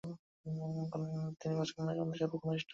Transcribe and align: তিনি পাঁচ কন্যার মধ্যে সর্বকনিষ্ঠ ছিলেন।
তিনি 1.39 1.53
পাঁচ 1.57 1.69
কন্যার 1.71 1.97
মধ্যে 1.99 2.19
সর্বকনিষ্ঠ 2.21 2.39
ছিলেন। 2.57 2.69